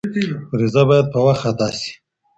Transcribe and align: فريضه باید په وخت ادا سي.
فريضه 0.51 0.81
باید 0.89 1.05
په 1.13 1.19
وخت 1.27 1.43
ادا 1.51 1.69
سي. 1.79 1.91